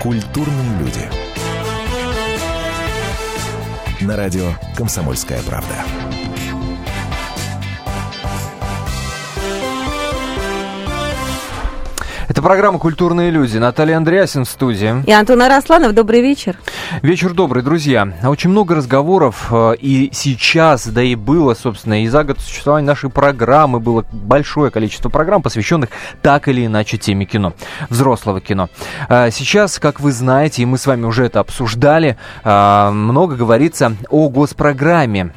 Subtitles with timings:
[0.00, 1.10] Культурные люди.
[4.00, 5.74] На радио «Комсомольская правда».
[12.30, 13.58] Это программа «Культурные люди».
[13.58, 15.04] Наталья Андреасин в студии.
[15.06, 15.92] И Антон Арасланов.
[15.92, 16.56] Добрый вечер.
[17.02, 18.12] Вечер добрый, друзья.
[18.24, 23.10] Очень много разговоров э, и сейчас, да и было, собственно, и за год существования нашей
[23.10, 27.54] программы было большое количество программ, посвященных так или иначе теме кино,
[27.88, 28.68] взрослого кино.
[29.08, 33.96] Э, сейчас, как вы знаете, и мы с вами уже это обсуждали, э, много говорится
[34.10, 35.32] о госпрограмме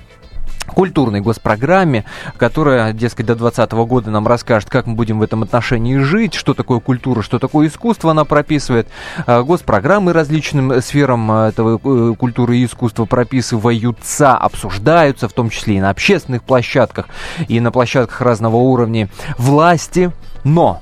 [0.72, 2.06] культурной госпрограмме,
[2.38, 6.54] которая, дескать, до 2020 года нам расскажет, как мы будем в этом отношении жить, что
[6.54, 8.88] такое культура, что такое искусство она прописывает.
[9.26, 15.78] А, госпрограммы различным сферам а, этого э, культуры и искусства прописываются, обсуждаются, в том числе
[15.78, 17.08] и на общественных площадках,
[17.48, 20.12] и на площадках разного уровня власти.
[20.44, 20.82] Но,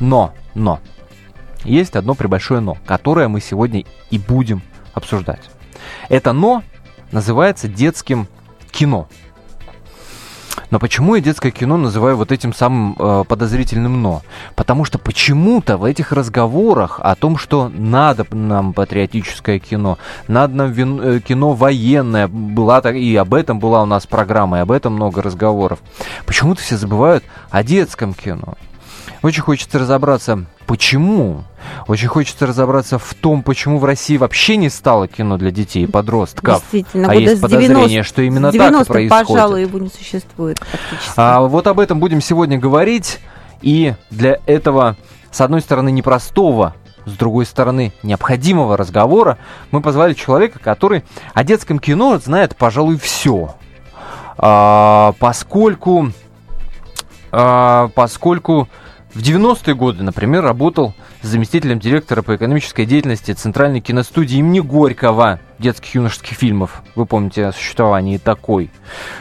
[0.00, 0.80] но, но,
[1.64, 4.62] есть одно прибольшое но, которое мы сегодня и будем
[4.94, 5.50] обсуждать.
[6.08, 6.62] Это но
[7.12, 8.26] называется детским
[8.76, 9.08] кино.
[10.70, 14.22] Но почему я детское кино называю вот этим самым э, подозрительным «но»?
[14.56, 20.72] Потому что почему-то в этих разговорах о том, что надо нам патриотическое кино, надо нам
[20.72, 24.72] вин, э, кино военное, была так, и об этом была у нас программа, и об
[24.72, 25.78] этом много разговоров,
[26.26, 28.56] почему-то все забывают о детском кино.
[29.22, 31.44] Очень хочется разобраться, почему.
[31.86, 35.86] Очень хочется разобраться в том, почему в России вообще не стало кино для детей и
[35.86, 36.60] подростков.
[36.60, 39.28] Действительно, а есть подозрение, 90, что именно так и происходит.
[39.28, 40.60] пожалуй, его не существует
[41.16, 43.18] А вот об этом будем сегодня говорить.
[43.62, 44.96] И для этого,
[45.30, 46.74] с одной стороны, непростого,
[47.06, 49.38] с другой стороны, необходимого разговора
[49.70, 53.54] мы позвали человека, который о детском кино знает, пожалуй, все.
[54.38, 56.12] А, поскольку,
[57.32, 58.68] а, поскольку
[59.16, 65.94] в 90-е годы, например, работал заместителем директора по экономической деятельности Центральной киностудии имени Горького детских
[65.94, 66.82] юношеских фильмов.
[66.94, 68.70] Вы помните о существовании такой.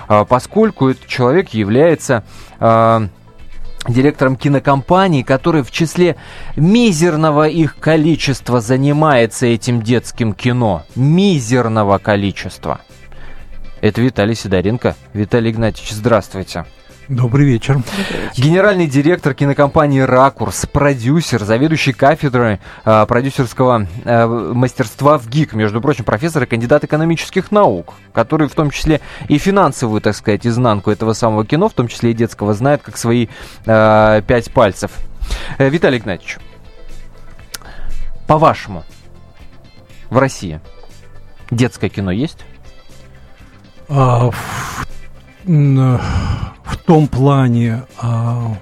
[0.10, 2.26] А, поскольку этот человек является
[2.60, 3.08] а,
[3.88, 6.18] директором кинокомпании, который в числе
[6.58, 10.84] мизерного их количества занимается этим детским кино.
[10.98, 12.82] Мизерного количества.
[13.80, 14.98] Это Виталий Сидоренко.
[15.14, 16.66] Виталий Игнатьевич, здравствуйте.
[17.10, 17.84] Добрый вечер.
[18.36, 26.04] Генеральный директор кинокомпании «Ракурс», продюсер, заведующий кафедрой э, продюсерского э, мастерства в ГИК, между прочим,
[26.04, 31.14] профессор и кандидат экономических наук, который в том числе и финансовую, так сказать, изнанку этого
[31.14, 33.28] самого кино, в том числе и детского, знает как свои
[33.68, 34.92] э, пять пальцев.
[35.60, 36.40] Э, Виталий Игнатьевич,
[38.26, 38.84] по-вашему,
[40.10, 40.60] в России
[41.52, 42.40] детское кино есть?
[43.88, 44.88] А, в,
[45.46, 48.58] в том плане, а,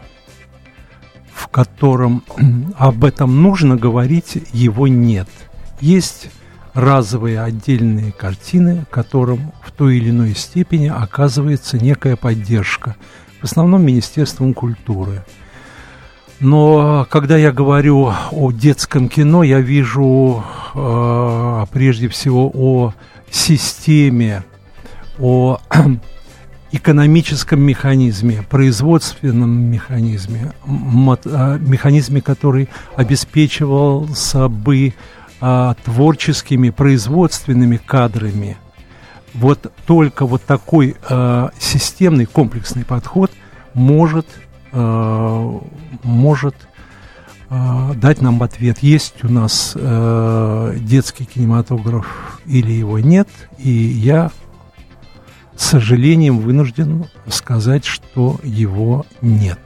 [1.34, 2.24] в котором
[2.78, 5.30] об этом нужно говорить, его нет.
[5.80, 6.30] Есть
[6.74, 12.96] разовые отдельные картины, которым в той или иной степени оказывается некая поддержка,
[13.42, 15.24] в основном Министерством культуры.
[16.40, 22.94] Но когда я говорю о детском кино, я вижу э, прежде всего о
[23.30, 24.44] системе,
[25.20, 25.60] о
[26.74, 34.96] экономическом механизме, производственном механизме, а, механизме, который обеспечивался бы
[35.40, 38.58] а, творческими, производственными кадрами.
[39.36, 43.32] Вот только вот такой а, системный, комплексный подход
[43.76, 44.26] может,
[44.72, 45.62] а,
[46.02, 46.56] может
[47.52, 53.30] а, дать нам ответ, есть у нас э, детский кинематограф или его нет,
[53.60, 54.32] и я
[55.56, 59.60] с сожалением вынужден сказать, что его нет.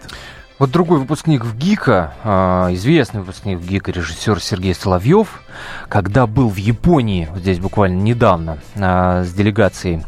[0.60, 5.42] Вот другой выпускник в ГИКа, а, известный выпускник в ГИКа, режиссер Сергей Соловьев,
[5.88, 10.04] когда был в Японии, здесь буквально недавно, а, с делегацией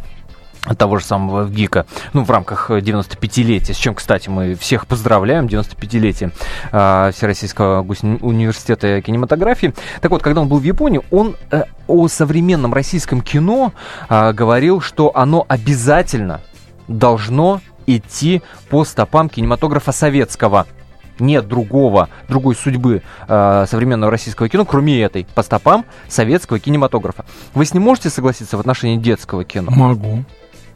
[0.77, 6.31] того же самого ГИКа, ну, в рамках 95-летия, с чем, кстати, мы всех поздравляем, 95-летие
[6.71, 9.73] э, Всероссийского университета кинематографии.
[10.01, 13.73] Так вот, когда он был в Японии, он э, о современном российском кино
[14.09, 16.41] э, говорил, что оно обязательно
[16.87, 20.67] должно идти по стопам кинематографа советского
[21.19, 27.25] нет другого, другой судьбы э, современного российского кино, кроме этой, по стопам советского кинематографа.
[27.53, 29.71] Вы с ним можете согласиться в отношении детского кино?
[29.71, 30.23] Могу.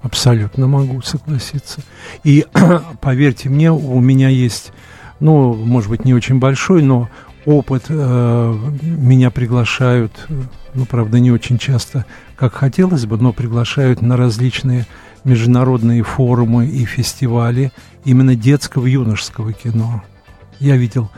[0.03, 1.81] Абсолютно могу согласиться.
[2.25, 2.45] И
[3.01, 4.73] поверьте мне, у меня есть,
[5.19, 7.09] ну, может быть, не очень большой, но
[7.45, 7.85] опыт.
[7.87, 10.27] Э, меня приглашают,
[10.73, 12.05] ну, правда, не очень часто,
[12.35, 14.85] как хотелось бы, но приглашают на различные
[15.23, 17.71] международные форумы и фестивали
[18.03, 20.03] именно детского юношеского кино.
[20.59, 21.09] Я видел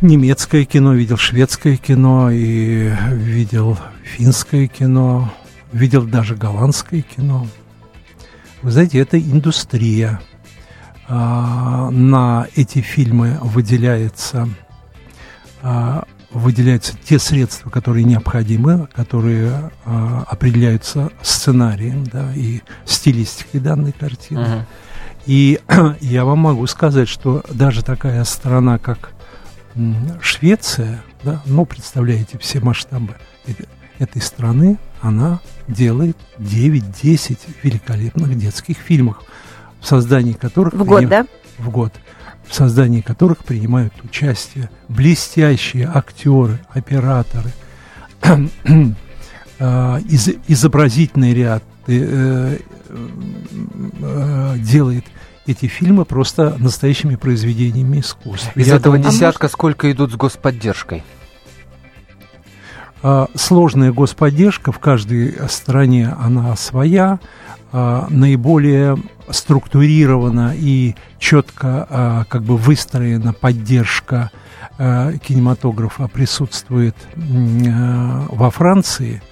[0.00, 5.32] немецкое кино, видел шведское кино и видел финское кино,
[5.72, 7.46] видел даже голландское кино.
[8.62, 10.20] Вы знаете, это индустрия.
[11.08, 14.48] А, на эти фильмы выделяется,
[15.62, 24.38] а, выделяются те средства, которые необходимы, которые а, определяются сценарием да, и стилистикой данной картины.
[24.38, 24.64] Uh-huh.
[25.26, 25.60] И
[26.00, 29.12] я вам могу сказать, что даже такая страна, как
[30.20, 33.14] Швеция, да, ну, представляете все масштабы
[33.98, 39.22] этой страны, она делает 9-10 великолепных детских фильмов,
[39.80, 40.74] в создании которых...
[40.74, 41.10] В год, приним...
[41.10, 41.26] да?
[41.58, 41.92] В год.
[42.46, 47.50] В создании которых принимают участие блестящие актеры, операторы,
[49.58, 52.58] а, из, изобразительный ряд э,
[52.88, 55.04] э, делает
[55.46, 58.52] эти фильмы просто настоящими произведениями искусства.
[58.54, 59.52] Из Я этого думаю, десятка может...
[59.52, 61.02] сколько идут с господдержкой?
[63.02, 67.18] А, сложная господдержка в каждой стране она своя,
[67.72, 68.98] а, наиболее
[69.30, 74.30] структурирована и четко а, как бы выстроена поддержка
[74.78, 79.22] кинематографа присутствует во Франции–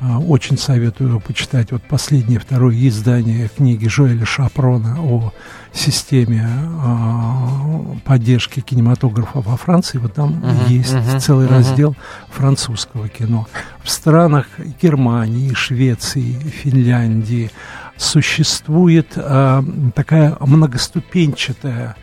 [0.00, 5.32] очень советую почитать вот последнее второе издание книги Жоэля Шапрона о
[5.72, 9.98] системе э, поддержки кинематографа во Франции.
[9.98, 11.50] Вот там uh-huh, есть uh-huh, целый uh-huh.
[11.50, 11.96] раздел
[12.30, 13.46] французского кино.
[13.82, 14.46] В странах
[14.80, 17.50] Германии, Швеции, Финляндии
[17.96, 19.62] существует э,
[19.94, 21.96] такая многоступенчатая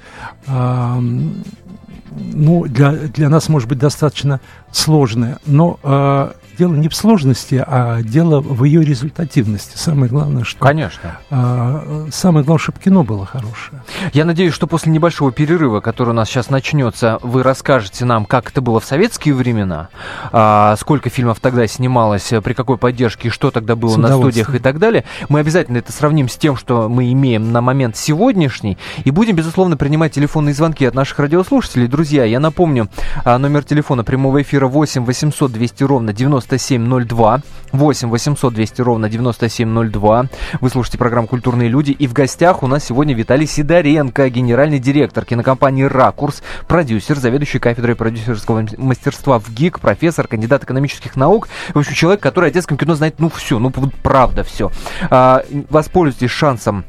[2.11, 4.39] ну, для, для нас, может быть, достаточно
[4.71, 9.77] сложная, но э, дело не в сложности, а дело в ее результативности.
[9.77, 10.59] Самое главное, что...
[10.59, 11.19] Конечно.
[11.29, 13.81] А, самое главное, чтобы кино было хорошее.
[14.13, 18.49] Я надеюсь, что после небольшого перерыва, который у нас сейчас начнется, вы расскажете нам, как
[18.49, 19.89] это было в советские времена,
[20.31, 24.79] а, сколько фильмов тогда снималось, при какой поддержке, что тогда было на студиях и так
[24.79, 25.03] далее.
[25.29, 29.77] Мы обязательно это сравним с тем, что мы имеем на момент сегодняшний, и будем, безусловно,
[29.77, 31.87] принимать телефонные звонки от наших радиослушателей.
[31.97, 32.89] Друзья, я напомню,
[33.23, 37.41] а, номер телефона прямого эфира 8 800 200 ровно 90 9702.
[37.71, 40.25] 8 800 200 ровно 9702.
[40.61, 41.89] Вы слушаете программу «Культурные люди».
[41.89, 47.95] И в гостях у нас сегодня Виталий Сидоренко, генеральный директор кинокомпании «Ракурс», продюсер, заведующий кафедрой
[47.95, 51.49] продюсерского мастерства в ГИК, профессор, кандидат экономических наук.
[51.73, 53.71] В общем, человек, который о детском кино знает, ну, все, ну,
[54.03, 54.71] правда все.
[55.09, 55.41] А,
[55.71, 56.85] воспользуйтесь шансом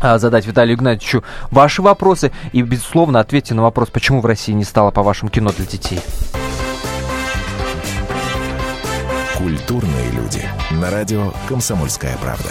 [0.00, 4.90] задать Виталию Игнатьевичу ваши вопросы и, безусловно, ответьте на вопрос, почему в России не стало,
[4.90, 6.00] по вашему, кино для детей.
[9.36, 10.42] Культурные люди.
[10.70, 12.50] На радио «Комсомольская правда».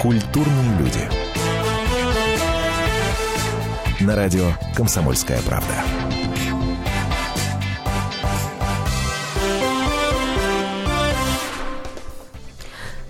[0.00, 1.00] Культурные люди.
[4.00, 5.72] На радио «Комсомольская правда».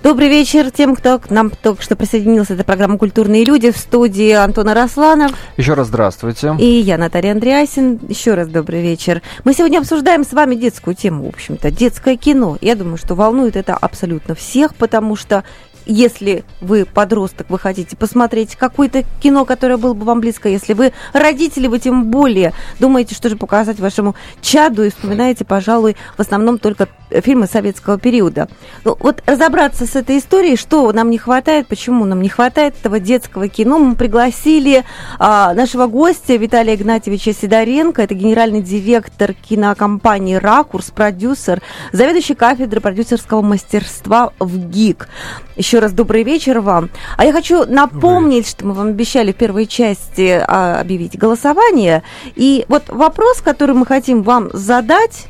[0.07, 2.55] Добрый вечер тем, кто к нам только что присоединился.
[2.55, 5.33] Это программа «Культурные люди» в студии Антона Росланов.
[5.57, 6.55] Еще раз здравствуйте.
[6.61, 7.99] И я, Наталья Андреасин.
[8.09, 9.21] Еще раз добрый вечер.
[9.43, 12.57] Мы сегодня обсуждаем с вами детскую тему, в общем-то, детское кино.
[12.61, 15.43] Я думаю, что волнует это абсолютно всех, потому что
[15.87, 20.93] если вы подросток, вы хотите посмотреть какое-то кино, которое было бы вам близко, если вы
[21.13, 26.59] родители, вы тем более думаете, что же показать вашему чаду и вспоминаете, пожалуй, в основном
[26.59, 28.49] только фильмы советского периода.
[28.85, 32.99] Ну, вот разобраться с этой историей, что нам не хватает, почему нам не хватает этого
[32.99, 34.85] детского кино, мы пригласили
[35.19, 41.63] а, нашего гостя Виталия Игнатьевича Сидоренко, это генеральный директор кинокомпании «Ракурс», продюсер,
[41.93, 45.09] заведующий кафедрой продюсерского мастерства в ГИК.
[45.77, 46.89] Еще раз добрый вечер вам.
[47.19, 52.03] А я хочу напомнить, что мы вам обещали в первой части а, объявить голосование.
[52.35, 55.27] И вот вопрос, который мы хотим вам задать,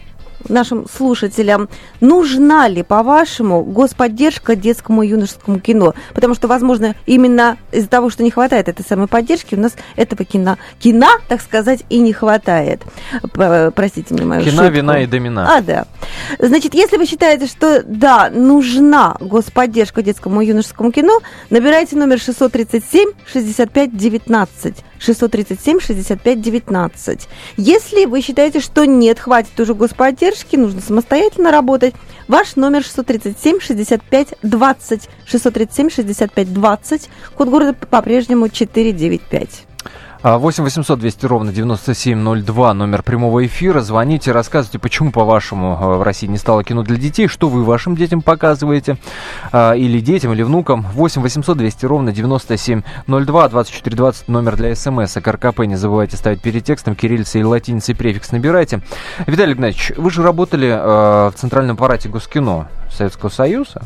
[0.48, 1.68] нашим слушателям,
[2.00, 5.94] нужна ли, по-вашему, господдержка детскому и юношескому кино?
[6.14, 10.24] Потому что, возможно, именно из-за того, что не хватает этой самой поддержки, у нас этого
[10.24, 12.82] кино, кино, так сказать, и не хватает.
[13.74, 14.72] Простите мне мою Кино, шутку.
[14.72, 15.56] вина и домина.
[15.56, 15.86] А, да.
[16.38, 23.10] Значит, если вы считаете, что, да, нужна господдержка детскому и юношескому кино, набирайте номер 637
[23.32, 27.28] 65 19 637 65 19.
[27.56, 31.94] Если вы считаете, что нет, хватит уже господдержки, нужно самостоятельно работать,
[32.28, 35.08] ваш номер 637 65 20.
[35.26, 39.66] 637 65 20, код города по-прежнему 495.
[40.22, 43.80] 8 800 200 ровно 9702, номер прямого эфира.
[43.80, 47.96] Звоните, рассказывайте, почему, по-вашему, э, в России не стало кино для детей, что вы вашим
[47.96, 48.96] детям показываете,
[49.52, 50.86] а, или детям, или внукам.
[50.94, 55.16] 8 800 200 ровно 9702, 2420, номер для смс.
[55.16, 58.80] А КРКП не забывайте ставить перед текстом, кириллица или латиницей префикс набирайте.
[59.26, 63.82] Виталий Игнатьевич, вы же работали э, в Центральном аппарате Госкино Советского Союза.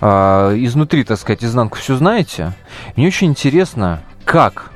[0.00, 2.52] Э, изнутри, так сказать, изнанку все знаете.
[2.96, 4.70] Мне очень интересно, как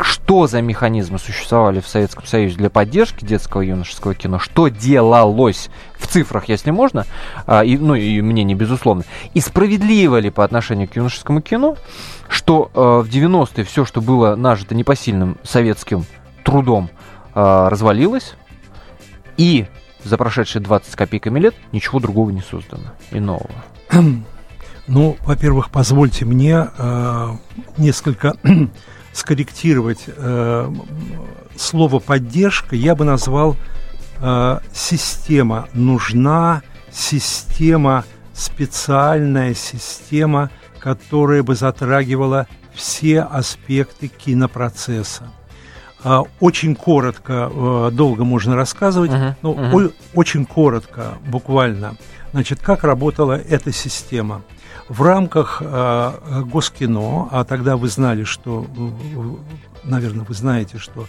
[0.00, 5.68] что за механизмы существовали в Советском Союзе для поддержки детского и юношеского кино, что делалось
[5.98, 7.04] в цифрах, если можно,
[7.46, 11.76] а, и, ну и мнение безусловно, и справедливо ли по отношению к юношескому кино,
[12.28, 16.06] что а, в 90-е все, что было нажито непосильным советским
[16.44, 16.90] трудом,
[17.34, 18.34] а, развалилось,
[19.36, 19.66] и
[20.04, 23.50] за прошедшие 20 с копейками лет ничего другого не создано и нового.
[24.88, 27.28] Ну, во-первых, позвольте мне э,
[27.78, 28.34] несколько
[29.12, 30.74] скорректировать э,
[31.56, 33.56] слово поддержка, я бы назвал
[34.20, 35.68] э, система.
[35.74, 45.30] Нужна система, специальная система, которая бы затрагивала все аспекты кинопроцесса.
[46.04, 49.88] Э, очень коротко, э, долго можно рассказывать, uh-huh, но uh-huh.
[49.88, 51.96] О- очень коротко, буквально.
[52.32, 54.42] Значит, как работала эта система?
[54.92, 58.66] В рамках э, Госкино, а тогда вы знали, что,
[59.84, 61.06] наверное, вы знаете, что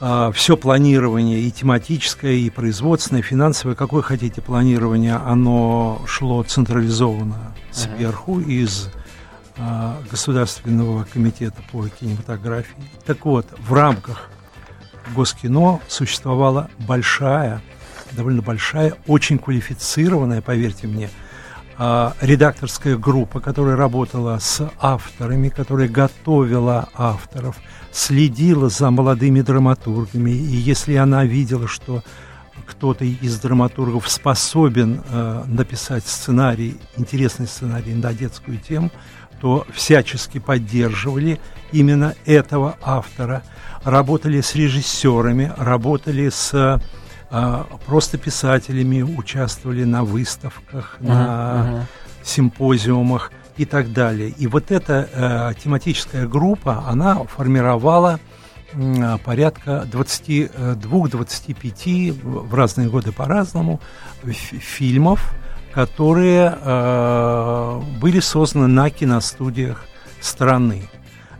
[0.00, 7.54] э, все планирование и тематическое, и производственное, и финансовое, какое хотите планирование, оно шло централизованно
[7.70, 8.50] сверху uh-huh.
[8.50, 8.90] из
[9.58, 12.90] э, Государственного комитета по кинематографии.
[13.06, 14.28] Так вот, в рамках
[15.14, 17.62] Госкино существовала большая,
[18.10, 21.10] довольно большая, очень квалифицированная, поверьте мне,
[21.80, 27.56] а, редакторская группа, которая работала с авторами, которая готовила авторов,
[27.92, 32.02] следила за молодыми драматургами, и если она видела, что
[32.66, 38.90] кто-то из драматургов способен э, написать сценарий, интересный сценарий на детскую тему,
[39.40, 41.38] то всячески поддерживали
[41.70, 43.44] именно этого автора,
[43.84, 46.80] работали с режиссерами, работали с
[47.30, 51.82] а, просто писателями участвовали на выставках, uh-huh, на uh-huh.
[52.22, 54.30] симпозиумах и так далее.
[54.30, 58.18] И вот эта э, тематическая группа, она формировала
[58.72, 63.80] э, порядка 22-25 в разные годы по-разному
[64.22, 65.34] фильмов,
[65.74, 69.84] которые э, были созданы на киностудиях
[70.20, 70.88] страны.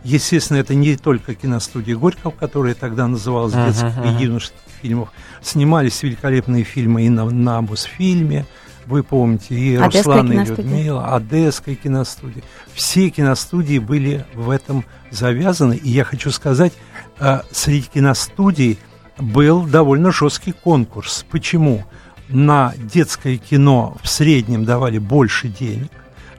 [0.03, 4.19] Естественно, это не только киностудия Горького, которая тогда называлась детских uh-huh, uh-huh.
[4.19, 5.09] и юношеских фильмов.
[5.41, 8.45] Снимались великолепные фильмы и на, на Мосфильме,
[8.85, 12.43] вы помните, и Одесская Руслан, и Людмила, Одесская киностудия.
[12.73, 15.75] Все киностудии были в этом завязаны.
[15.75, 16.73] И я хочу сказать,
[17.19, 18.79] э, среди киностудий
[19.17, 21.25] был довольно жесткий конкурс.
[21.29, 21.85] Почему?
[22.29, 25.91] На детское кино в среднем давали больше денег,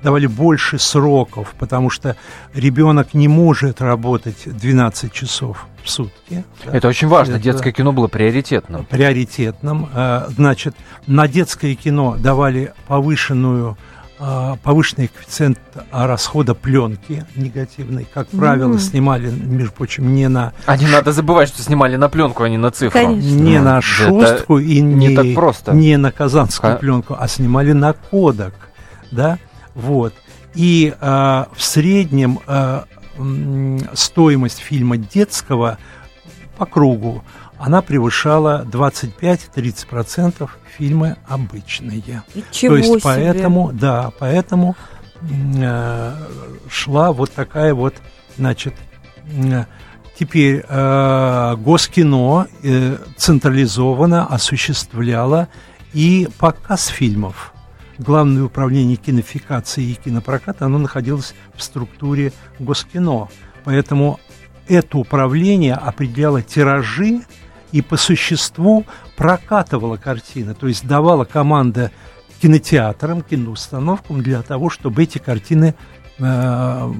[0.02, 2.16] давали больше сроков, потому что
[2.54, 6.44] ребенок не может работать 12 часов в сутки.
[6.64, 7.34] Это очень важно.
[7.34, 8.84] Это детское кино было приоритетным.
[8.84, 9.88] Приоритетным.
[9.94, 10.74] Э, значит,
[11.06, 13.76] на детское кино давали повышенную
[14.18, 15.58] э, повышенный коэффициент
[15.90, 18.06] расхода пленки негативной.
[18.12, 18.78] Как правило, mm-hmm.
[18.78, 20.52] снимали, между прочим, не на...
[20.66, 22.92] А не надо забывать, что снимали на пленку, а не на цифру.
[23.00, 23.28] Конечно.
[23.28, 23.62] Не mm.
[23.62, 25.72] на шустку Это и не, не, так просто.
[25.72, 26.76] не на казанскую а...
[26.76, 28.54] пленку, а снимали на кодек.
[29.10, 29.38] Да?
[29.80, 30.14] Вот.
[30.54, 32.82] И э, в среднем э,
[33.94, 35.78] стоимость фильма детского
[36.56, 37.24] по кругу,
[37.58, 42.02] она превышала 25-30% фильмы обычные.
[42.34, 43.00] Ничего То есть себе.
[43.02, 44.76] поэтому, да, поэтому
[45.22, 46.14] э,
[46.68, 47.94] шла вот такая вот,
[48.36, 48.74] значит,
[49.26, 49.64] э,
[50.18, 55.48] теперь э, Госкино э, централизованно осуществляло
[55.92, 57.52] и показ фильмов.
[58.00, 63.28] Главное управление кинофикации и кинопроката, оно находилось в структуре Госкино.
[63.62, 64.18] Поэтому
[64.66, 67.20] это управление определяло тиражи
[67.72, 68.86] и по существу
[69.18, 71.90] прокатывало картины, то есть давала команда
[72.40, 75.74] кинотеатрам, киноустановкам для того, чтобы эти картины
[76.18, 76.92] э,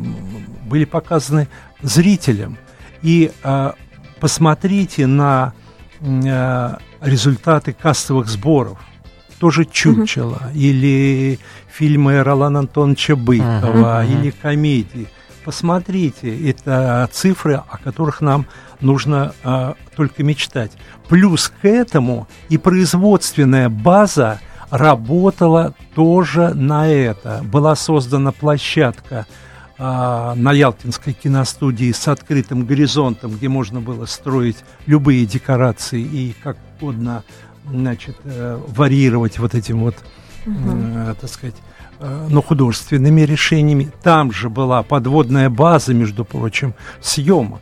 [0.67, 1.49] были показаны
[1.81, 2.59] зрителям.
[3.01, 3.73] И э,
[4.21, 5.55] посмотрите на
[6.01, 8.79] э, результаты кассовых сборов
[9.41, 10.55] тоже чучело, uh-huh.
[10.55, 11.39] или
[11.73, 14.13] фильмы Ролана Антоновича Быкова, uh-huh.
[14.13, 15.09] или комедии.
[15.45, 18.47] посмотрите, это цифры, о которых нам
[18.81, 20.73] нужно а, только мечтать.
[21.09, 27.41] Плюс к этому и производственная база работала тоже на это.
[27.43, 29.27] Была создана площадка
[29.79, 36.59] а, на Ялтинской киностудии с открытым горизонтом, где можно было строить любые декорации и как
[36.81, 37.25] угодно
[37.71, 39.97] значит, э, варьировать вот этим вот,
[40.47, 41.57] э, так сказать,
[42.01, 43.91] э, ну, художественными решениями.
[44.03, 47.61] Там же была подводная база, между прочим, съемок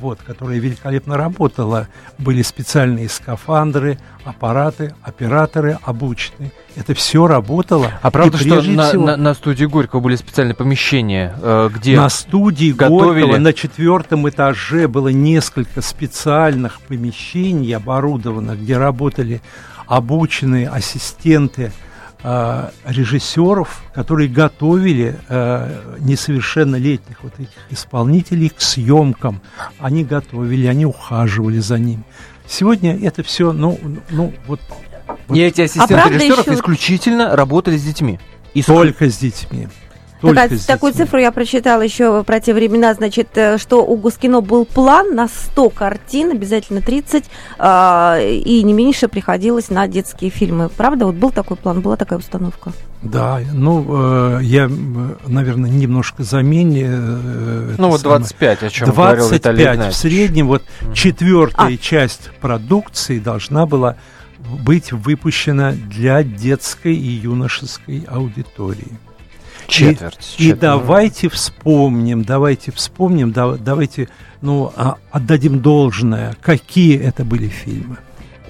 [0.00, 1.88] вот, которая великолепно работала.
[2.18, 6.52] Были специальные скафандры, аппараты, операторы обучены.
[6.76, 7.92] Это все работало.
[8.02, 12.08] А правда, что на, всего, на, на студии Горького были специальные помещения, э, где На
[12.08, 13.22] студии готовили...
[13.22, 19.40] Горького на четвертом этаже было несколько специальных помещений оборудованных, где работали
[19.86, 21.72] обученные ассистенты,
[22.22, 29.40] э, режиссеров, которые готовили э, несовершеннолетних вот этих исполнителей к съемкам.
[29.78, 32.04] Они готовили, они ухаживали за ними.
[32.46, 33.78] Сегодня это все, ну,
[34.10, 34.60] ну вот.
[35.06, 35.36] вот.
[35.36, 36.54] И эти ассистенты а режиссеров еще...
[36.54, 38.18] исключительно работали с детьми.
[38.54, 38.66] Иск...
[38.66, 39.68] Только с детьми.
[40.20, 44.40] Только так, такую цифру я прочитала еще про те времена, значит, э, что у Госкино
[44.40, 47.24] был план на 100 картин, обязательно 30,
[47.58, 50.68] э, и не меньше приходилось на детские фильмы.
[50.68, 51.06] Правда?
[51.06, 52.72] Вот был такой план, была такая установка?
[53.02, 54.70] Да, ну, э, я,
[55.26, 56.86] наверное, немножко замене.
[56.86, 58.68] Э, ну, вот 25, самое.
[58.68, 60.92] о чем 25 говорил Виталий в среднем, вот mm.
[60.92, 61.76] четвертая а.
[61.78, 63.96] часть продукции должна была
[64.38, 68.98] быть выпущена для детской и юношеской аудитории.
[69.70, 70.36] Четверть.
[70.38, 74.08] И, и давайте вспомним, давайте вспомним, да, давайте
[74.40, 77.98] ну, а, отдадим должное, какие это были фильмы.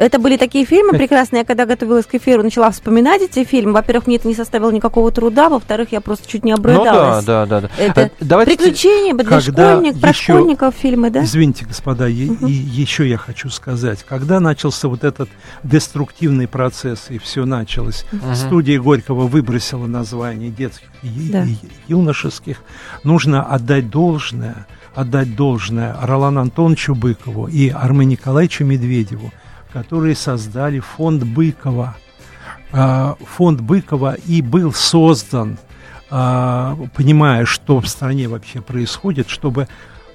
[0.00, 1.40] Это были такие фильмы прекрасные.
[1.40, 3.72] Я когда готовилась к эфиру, начала вспоминать эти фильмы.
[3.72, 5.50] Во-первых, мне это не составило никакого труда.
[5.50, 7.20] Во-вторых, я просто чуть не обрыдалась.
[7.20, 7.68] Ну да, да, да.
[7.68, 7.70] да.
[7.76, 11.22] Это а, давайте приключения для школьников, про школьников фильмы, да?
[11.22, 12.46] Извините, господа, угу.
[12.46, 14.02] и еще я хочу сказать.
[14.08, 15.28] Когда начался вот этот
[15.64, 18.34] деструктивный процесс, и все началось, угу.
[18.34, 21.44] студия Горького выбросила название детских да.
[21.44, 21.56] и
[21.88, 22.62] юношеских,
[23.04, 29.30] нужно отдать должное, отдать должное Ролану Антоновичу Быкову и Арме Николаевичу Медведеву,
[29.72, 31.96] которые создали фонд Быкова.
[32.72, 35.58] А, фонд Быкова и был создан,
[36.10, 39.68] а, понимая, что в стране вообще происходит, чтобы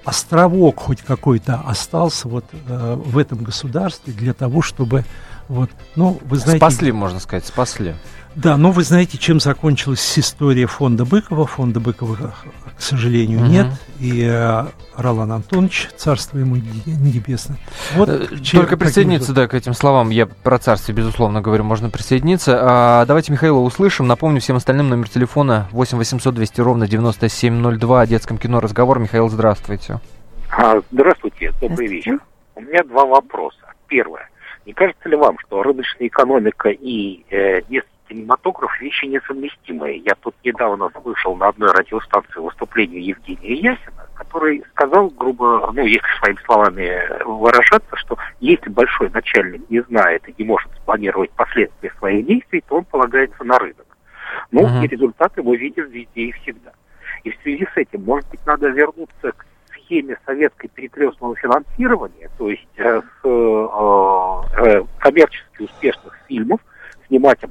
[0.06, 5.04] островок хоть какой-то остался вот а, в этом государстве для того, чтобы
[5.48, 6.58] вот, ну, вы знаете...
[6.58, 7.96] Спасли, можно сказать, спасли.
[8.36, 11.48] Да, но вы знаете, чем закончилась история фонда Быкова.
[11.48, 12.34] Фонда Быкова,
[12.78, 13.48] к сожалению, угу.
[13.48, 13.68] нет.
[14.02, 14.66] И э,
[14.98, 17.58] Ролан Антонович, царство ему небесное.
[17.96, 20.10] Вот э, Только присоединиться, да, к этим словам.
[20.10, 22.58] Я про царствие, безусловно, говорю, можно присоединиться.
[22.62, 24.06] А, давайте Михаила услышим.
[24.06, 29.00] Напомню всем остальным номер телефона 8 800 200 ровно 9702 о детском кино разговор.
[29.00, 30.02] Михаил, здравствуйте.
[30.52, 32.20] А, здравствуйте, добрый вечер.
[32.56, 33.60] У меня два вопроса.
[33.88, 34.30] Первое.
[34.66, 39.98] Не кажется ли вам, что рыночная экономика и э, детский кинематограф вещи несовместимые.
[39.98, 46.08] Я тут недавно слышал на одной радиостанции выступление Евгения Ясина, который сказал, грубо, ну, если
[46.20, 52.26] своими словами выражаться, что если большой начальник не знает и не может спланировать последствия своих
[52.26, 53.86] действий, то он полагается на рынок.
[54.52, 54.86] Ну, uh-huh.
[54.86, 56.72] и результаты мы видим везде и всегда.
[57.24, 59.46] И в связи с этим, может быть, надо вернуться к
[59.86, 63.68] схеме советской перекрестного финансирования, то есть э, с э,
[64.58, 66.60] э, коммерчески успешных фильмов,
[67.08, 67.44] снимать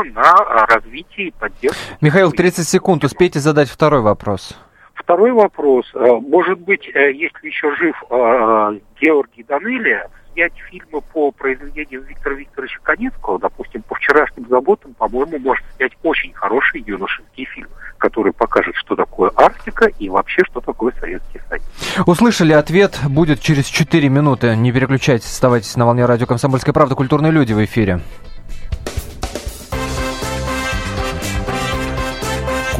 [0.00, 1.80] долю на развитие и поддержку.
[2.00, 4.56] Михаил, 30 секунд, успейте задать второй вопрос.
[4.94, 5.86] Второй вопрос.
[5.94, 7.96] Может быть, если еще жив
[9.00, 15.64] Георгий Данелия, снять фильмы по произведениям Виктора Викторовича Конецкого, допустим, по вчерашним заботам, по-моему, может
[15.76, 21.40] снять очень хороший юношеский фильм, который покажет, что такое Арктика и вообще, что такое Советский
[21.48, 21.64] Союз.
[22.06, 24.54] Услышали ответ, будет через 4 минуты.
[24.54, 26.94] Не переключайтесь, оставайтесь на волне радио «Комсомольская правда».
[26.94, 28.00] Культурные люди в эфире.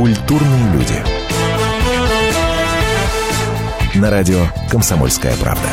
[0.00, 0.94] Культурные люди.
[3.96, 5.68] На радио «Комсомольская правда».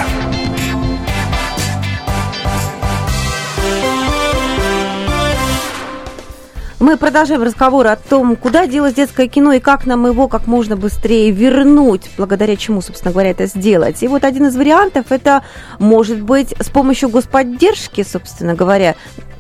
[6.82, 10.76] Мы продолжаем разговор о том, куда делать детское кино и как нам его как можно
[10.76, 14.04] быстрее вернуть, благодаря чему, собственно говоря, это сделать.
[14.04, 15.44] И вот один из вариантов это
[15.80, 18.96] может быть с помощью господдержки, собственно говоря.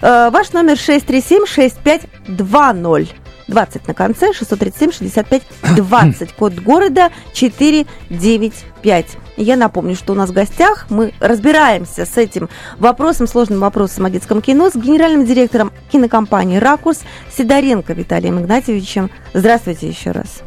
[0.00, 3.08] э, ваш номер 637-6520.
[3.48, 6.30] 20 на конце, 637-65-20.
[6.38, 9.06] Код города 495.
[9.36, 14.10] Я напомню, что у нас в гостях мы разбираемся с этим вопросом, сложным вопросом о
[14.10, 17.00] детском кино с генеральным директором кинокомпании «Ракурс»
[17.36, 19.10] Сидоренко Виталием Игнатьевичем.
[19.32, 20.42] Здравствуйте еще раз.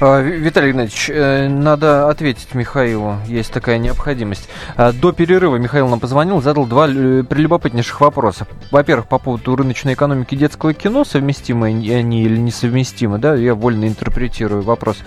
[0.00, 4.48] А, Виталий Игнатьевич, э, надо ответить Михаилу, есть такая необходимость.
[4.76, 8.46] А, до перерыва Михаил нам позвонил, задал два э, прелюбопытнейших вопроса.
[8.70, 14.62] Во-первых, по поводу рыночной экономики детского кино, совместимы они или несовместимы, да, я вольно интерпретирую
[14.62, 14.98] вопрос.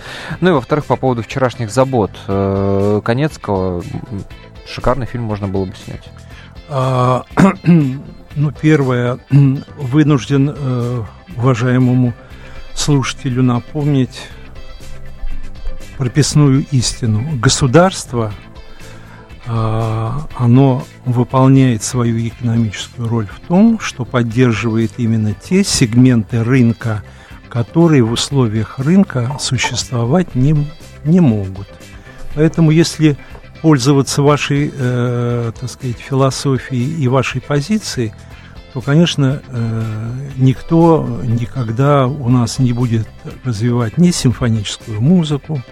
[0.42, 3.82] Ну и во-вторых, по поводу вчерашних забот э, Конецкого,
[4.68, 6.06] шикарный фильм можно было бы снять.
[6.68, 7.24] А,
[7.64, 12.12] ну, первое, вынужден уважаемому
[12.74, 14.28] слушателю напомнить
[16.02, 17.24] прописную истину.
[17.38, 18.32] Государство,
[19.46, 27.04] а, оно выполняет свою экономическую роль в том, что поддерживает именно те сегменты рынка,
[27.48, 30.66] которые в условиях рынка существовать не,
[31.04, 31.68] не могут.
[32.34, 33.16] Поэтому если
[33.60, 38.12] пользоваться вашей, э, так сказать, философией и вашей позицией,
[38.72, 39.82] то, конечно, э,
[40.36, 43.06] никто никогда у нас не будет
[43.44, 45.62] развивать ни симфоническую музыку,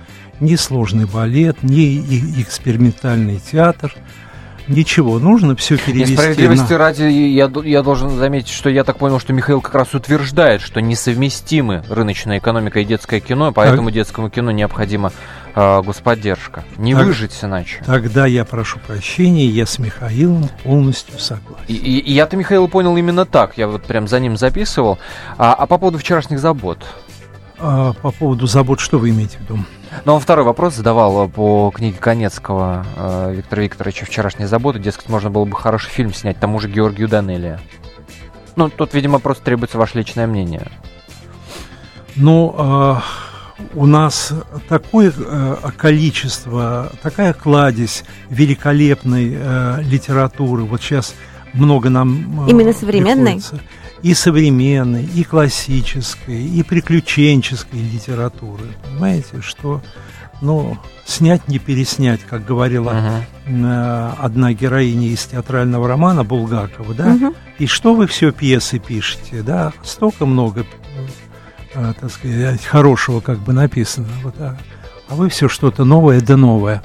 [0.41, 3.95] ни сложный балет, ни экспериментальный театр.
[4.71, 6.13] Ничего, нужно все перевести.
[6.13, 6.79] Несправедливости на...
[6.79, 10.81] ради, я, я должен заметить, что я так понял, что Михаил как раз утверждает, что
[10.81, 13.95] несовместимы рыночная экономика и детское кино, поэтому так.
[13.95, 15.13] детскому кино необходима
[15.57, 16.63] э, господдержка.
[16.77, 17.83] Не так, выжить иначе.
[17.85, 21.65] Тогда я прошу прощения, я с Михаилом полностью согласен.
[21.67, 25.01] И, и, и я-то Михаила понял именно так, я вот прям за ним записывал.
[25.37, 26.87] А, а по поводу вчерашних забот?
[27.59, 29.59] А, по поводу забот, что вы имеете в виду?
[30.05, 34.79] Ну, он второй вопрос задавал по книге Конецкого э, Виктора Викторовича «Вчерашние заботы».
[34.79, 37.61] Дескать, можно было бы хороший фильм снять тому же Георгию Данелия.
[38.57, 40.71] Ну, тут, видимо, просто требуется ваше личное мнение.
[42.17, 42.97] Ну, э,
[43.75, 44.33] у нас
[44.69, 50.65] такое э, количество, такая кладезь великолепной э, литературы.
[50.65, 51.15] Вот сейчас
[51.53, 52.47] много нам...
[52.47, 53.41] Э, Именно современной?
[53.41, 53.61] Приходится
[54.03, 58.65] и современной, и классической, и приключенческой литературы.
[58.85, 59.83] Понимаете, что
[60.41, 64.15] ну, снять не переснять, как говорила uh-huh.
[64.19, 67.15] одна героиня из театрального романа Булгакова, да?
[67.15, 67.37] Uh-huh.
[67.59, 69.73] И что вы все пьесы пишете, да?
[69.83, 70.65] Столько много,
[71.75, 74.57] э, так сказать, хорошего как бы написано, вот, а,
[75.09, 76.83] а вы все что-то новое да новое.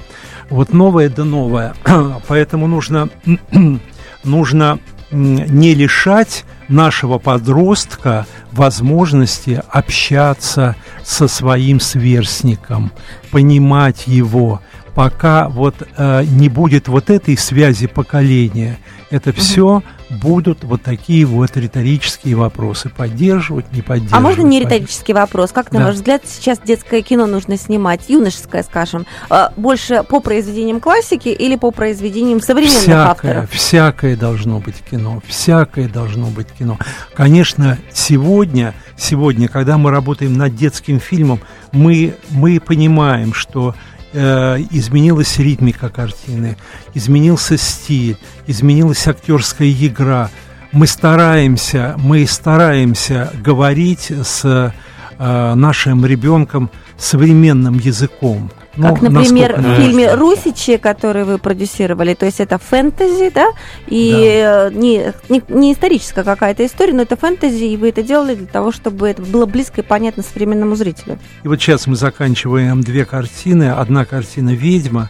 [0.50, 1.76] Вот новое да новое.
[2.28, 3.10] Поэтому нужно,
[4.24, 4.80] нужно
[5.12, 12.92] не лишать нашего подростка возможности общаться со своим сверстником,
[13.32, 14.62] понимать его,
[14.94, 18.80] пока вот э, не будет вот этой связи поколения.
[19.12, 22.90] Это все будут вот такие вот риторические вопросы.
[22.90, 24.18] Поддерживать, не поддерживать.
[24.18, 25.52] А можно не риторический вопрос?
[25.52, 25.86] Как, на да.
[25.86, 31.56] ваш взгляд, сейчас детское кино нужно снимать, юношеское, скажем, э, больше по произведениям классики или
[31.56, 33.52] по произведениям современных всякое, авторов?
[33.52, 35.22] Всякое должно быть кино.
[35.28, 36.78] Всякое должно быть кино.
[37.14, 41.40] Конечно, сегодня, сегодня, когда мы работаем над детским фильмом,
[41.72, 43.76] мы, мы понимаем, что
[44.18, 46.56] Э, изменилась ритмика картины,
[46.94, 50.30] изменился стиль, изменилась актерская игра.
[50.72, 54.72] Мы стараемся, мы стараемся говорить с
[55.20, 58.50] э, нашим ребенком современным языком.
[58.78, 63.48] Ну, как, например, в фильме «Русичи», который вы продюсировали, то есть это фэнтези, да,
[63.88, 64.12] и
[64.42, 64.68] да.
[64.68, 68.48] Э, не, не, не историческая какая-то история, но это фэнтези, и вы это делали для
[68.48, 71.20] того, чтобы это было близко и понятно современному зрителю.
[71.44, 73.72] И вот сейчас мы заканчиваем две картины.
[73.72, 75.10] Одна картина «Ведьма»,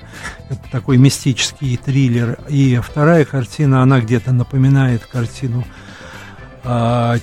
[0.50, 5.64] это такой мистический триллер, и вторая картина, она где-то напоминает картину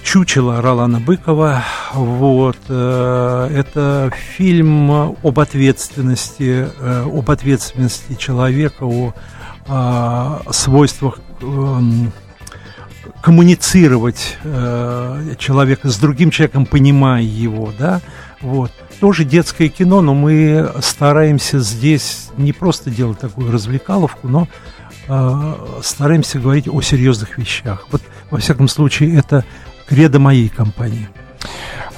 [0.05, 1.65] Чучело Ролана Быкова.
[1.95, 2.59] Вот.
[2.69, 9.15] Э, это фильм об ответственности, э, об ответственности человека, о,
[9.67, 12.13] о свойствах эм,
[13.21, 18.01] коммуницировать э, человека с другим человеком, понимая его, да,
[18.41, 18.71] вот.
[19.01, 24.47] Тоже детское кино, но мы стараемся здесь не просто делать такую развлекаловку, но
[25.83, 27.89] стараемся говорить о серьезных вещах.
[27.91, 28.01] Вот,
[28.33, 29.45] во всяком случае, это
[29.87, 31.07] кредо моей компании.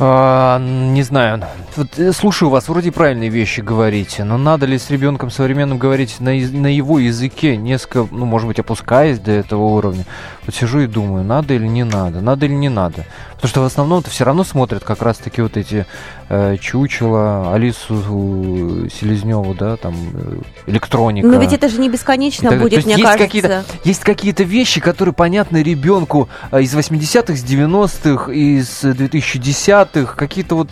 [0.00, 1.44] А, не знаю.
[1.76, 6.18] Вот, э, слушаю вас, вроде правильные вещи говорите, но надо ли с ребенком современным говорить
[6.18, 10.04] на, на его языке, несколько, ну, может быть, опускаясь до этого уровня?
[10.44, 13.06] Вот сижу и думаю, надо или не надо, надо или не надо.
[13.36, 15.86] Потому что в основном-то все равно смотрят как раз-таки вот эти
[16.28, 21.26] э, чучела, Алису э, Селезневу, да, там, э, электроника.
[21.26, 23.24] Но ведь это же не бесконечно Так, будет, мне есть кажется.
[23.24, 30.14] Какие-то, есть какие-то вещи, которые понятны ребенку а, из 80-х, с 90-х, из 2010-х.
[30.16, 30.70] Какие-то вот...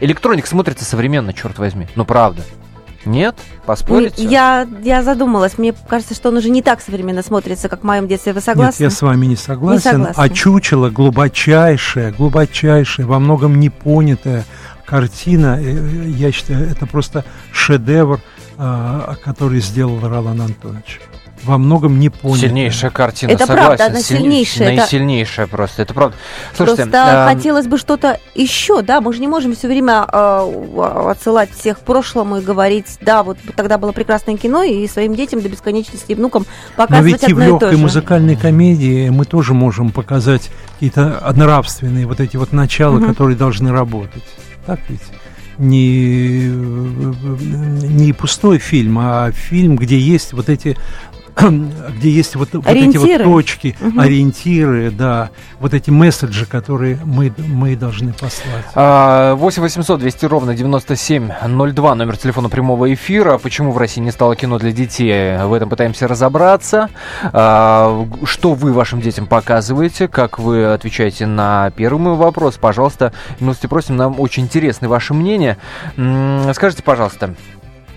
[0.00, 1.88] Электроник смотрится современно, черт возьми.
[1.96, 2.42] Ну, правда.
[3.04, 3.36] Нет?
[3.64, 4.24] Поспорите?
[4.24, 5.56] Я, я задумалась.
[5.58, 8.32] Мне кажется, что он уже не так современно смотрится, как в моем детстве.
[8.32, 8.82] Вы согласны?
[8.82, 9.82] Нет, я с вами не согласен.
[9.90, 10.22] согласна.
[10.22, 14.44] А чучело глубочайшая, глубочайшая, во многом непонятая
[14.84, 15.58] картина.
[15.60, 18.20] э, Я считаю, это просто шедевр,
[18.56, 21.00] а, который сделал Ролан Антонович.
[21.44, 22.40] Во многом не понятая.
[22.48, 23.66] Сильнейшая картина, Это согласен.
[23.66, 26.16] правда, она Сильне- сильнейшая, это- Наисильнейшая просто, это правда.
[26.56, 31.10] Слушайте, Просто а, хотелось бы что-то еще, да, мы же не можем все время э,
[31.10, 35.40] отсылать всех к прошлому и говорить, да, вот тогда было прекрасное кино, и своим детям
[35.40, 36.44] до бесконечности и внукам
[36.76, 37.78] Но показывать ведь и в и легкой же.
[37.78, 43.08] музыкальной комедии мы тоже можем показать какие-то нравственные вот эти вот начала, Мгм.
[43.08, 44.24] которые должны работать.
[44.66, 45.00] Так ведь?
[45.58, 46.46] Не,
[47.88, 50.76] не пустой фильм, а фильм, где есть вот эти
[51.96, 54.00] где есть вот, вот эти вот точки, Мгм.
[54.00, 58.64] ориентиры, да, вот эти месседжи, которые мы, мы должны послать.
[58.74, 63.38] А, 8 800 200 ровно 9702, номер телефона прямого эфира.
[63.38, 65.38] Почему в России не стало кино для детей?
[65.44, 66.88] В этом пытаемся разобраться.
[67.32, 70.08] А, Что вы вашим детям показываете?
[70.08, 72.56] Как вы отвечаете на первый мой вопрос?
[72.56, 75.56] Пожалуйста, милости просим, нам очень интересны ваши мнения.
[76.52, 77.34] Скажите, пожалуйста,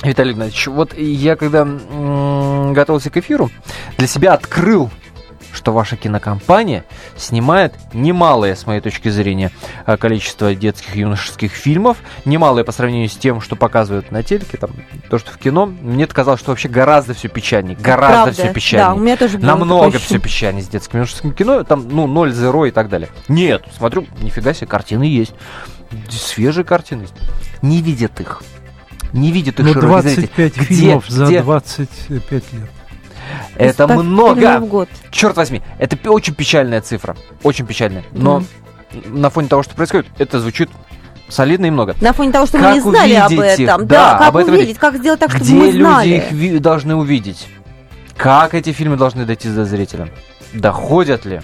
[0.04, 3.52] Виталий Игнатьевич, вот я когда м, готовился к эфиру,
[3.98, 4.90] для себя открыл,
[5.54, 6.86] что ваша кинокомпания
[7.18, 9.52] снимает немалое, с моей точки зрения,
[9.86, 14.58] э, количество детских и юношеских фильмов, немалое по сравнению с тем, что показывают на телеке,
[14.58, 14.72] там,
[15.10, 15.66] то, что в кино.
[15.68, 18.94] Мне казалось, что вообще гораздо все печальнее, гораздо Правда, все Да, печальнее.
[18.94, 22.34] у меня тоже было Намного все печальнее с детским и юношеским кино, там, ну, 0,
[22.34, 23.10] 0 и так далее.
[23.28, 25.34] Нет, смотрю, нифига себе, картины есть.
[26.10, 27.14] Свежие картины есть.
[27.62, 28.42] Не видят их.
[29.14, 30.22] Не видят их широкий зритель.
[30.36, 31.42] 25 Где- фильмов за где?
[31.42, 32.70] 25 лет.
[33.56, 34.60] Это Ставь много.
[34.60, 34.90] в год.
[35.12, 37.16] Черт возьми, это очень печальная цифра.
[37.44, 38.04] Очень печальная.
[38.12, 38.44] Но
[39.06, 40.70] на фоне того, что происходит, это звучит
[41.30, 41.96] солидно и много.
[42.02, 43.68] На фоне того, что Как мы не знали об увидеть их?
[43.70, 43.88] этом.
[43.88, 46.10] Да, Да, как об этом увидеть, как сделать так, чтобы Где мы люди знали.
[46.10, 47.48] их ви- должны увидеть?
[48.18, 50.10] Как эти фильмы должны дойти до зрителя?
[50.54, 51.42] Доходят ли?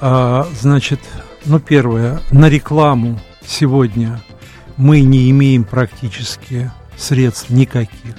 [0.00, 1.00] А, значит,
[1.44, 4.20] ну, первое, на рекламу сегодня
[4.76, 8.14] мы не имеем практически средств никаких.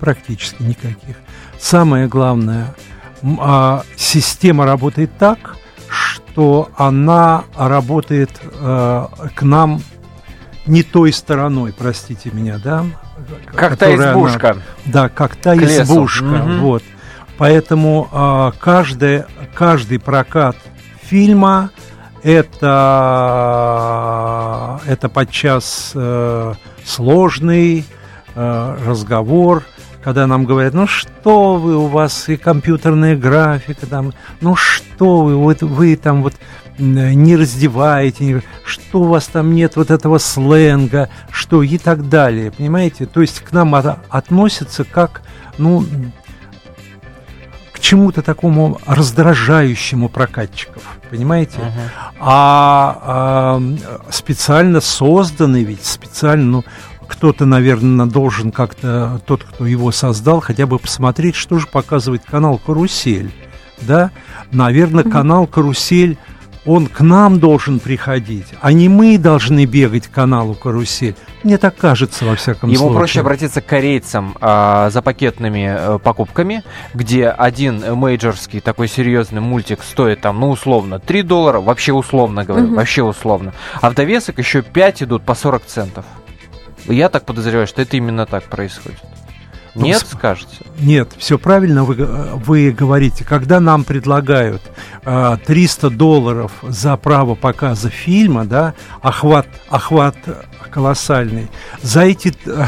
[0.00, 1.16] Практически никаких.
[1.58, 2.74] Самое главное,
[3.40, 5.56] а, система работает так,
[5.88, 9.82] что она работает э, к нам
[10.66, 12.84] не той стороной, простите меня, да?
[13.54, 14.56] Как та которая она- избушка.
[14.84, 16.24] да, как та К избушка.
[16.24, 16.60] Мгм.
[16.60, 16.82] Вот.
[17.38, 20.56] Поэтому а, каждый, каждый прокат
[21.02, 21.70] фильма
[23.88, 26.52] это, это подчас э,
[26.84, 27.84] сложный
[28.34, 29.64] э, разговор,
[30.04, 35.36] когда нам говорят, ну что вы, у вас и компьютерная графика, там, ну что вы,
[35.36, 36.34] вот вы там вот
[36.78, 42.08] м, не раздеваете, не- что у вас там нет вот этого сленга, что и так
[42.10, 43.06] далее, понимаете?
[43.06, 45.22] То есть к нам от- относятся как,
[45.56, 45.84] ну,
[47.78, 51.60] к чему-то такому раздражающему прокатчиков, понимаете?
[52.18, 53.62] А, а,
[54.10, 56.64] специально созданы ведь, специально, ну,
[57.06, 62.58] кто-то, наверное, должен как-то, тот, кто его создал, хотя бы посмотреть, что же показывает канал
[62.58, 63.30] «Карусель».
[63.80, 64.10] Да?
[64.50, 66.18] Наверное, канал «Карусель»,
[66.68, 71.14] он к нам должен приходить, а не мы должны бегать к каналу «Карусель».
[71.42, 72.98] Мне так кажется, во всяком Ему случае.
[72.98, 79.82] проще обратиться к корейцам а, за пакетными э, покупками, где один мейджорский такой серьезный мультик
[79.82, 82.74] стоит там, ну, условно, 3 доллара, вообще условно говорю, Мгм.
[82.76, 83.54] вообще условно.
[83.80, 86.04] А в довесок еще 5 идут по 40 центов.
[86.86, 88.98] Я так подозреваю, что это именно так происходит.
[89.78, 90.56] Ну, Нет, с- скажете?
[90.80, 93.24] Нет, все правильно вы, вы говорите.
[93.24, 94.62] Когда нам предлагают
[95.04, 100.16] э, 300 долларов за право показа фильма, да, охват, охват
[100.70, 101.48] колоссальный,
[101.82, 102.66] за эти э,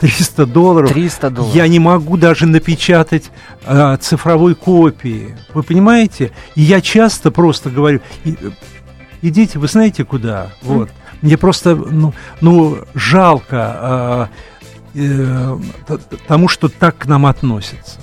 [0.00, 0.90] 300 долларов.
[0.92, 1.54] 300 долларов.
[1.54, 3.30] Я не могу даже напечатать
[3.66, 5.36] э, цифровой копии.
[5.54, 6.32] Вы понимаете?
[6.54, 8.36] И я часто просто говорю, «И-
[9.20, 10.50] идите, вы знаете куда?
[10.62, 10.90] Вот.
[11.22, 14.51] Мне просто, ну, ну жалко э,
[14.94, 15.58] э,
[16.26, 18.00] тому, что так к нам относятся.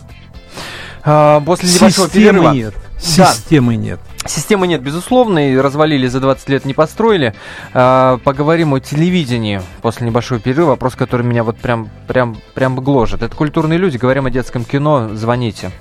[1.03, 2.51] А, после небольшого Системы перерыва.
[2.53, 2.73] нет.
[3.17, 3.33] Да.
[3.33, 3.99] Системы нет.
[4.25, 7.33] Системы нет, безусловно, и развалили за 20 лет, не построили.
[7.73, 10.69] А, поговорим о телевидении после небольшого перерыва.
[10.69, 13.23] Вопрос, который меня вот прям, прям, прям гложет.
[13.23, 15.71] Это культурные люди, говорим о детском кино, звоните.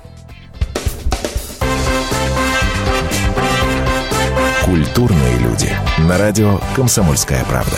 [4.63, 5.71] Культурные люди.
[5.97, 7.77] На радио «Комсомольская правда».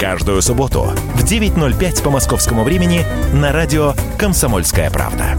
[0.00, 0.84] Каждую субботу
[1.14, 5.38] в 9.05 по московскому времени на радио «Комсомольская правда».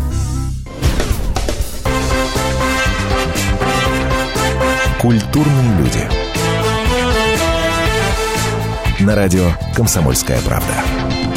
[5.02, 6.08] Культурные люди.
[9.00, 11.31] На радио «Комсомольская правда».